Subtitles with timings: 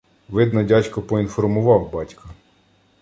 [0.29, 2.23] Видно, дядько поінформував "батька".